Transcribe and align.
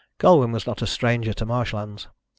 Colwyn 0.17 0.51
was 0.51 0.65
not 0.65 0.81
a 0.81 0.87
stranger 0.87 1.31
to 1.31 1.45
marshlands. 1.45 2.07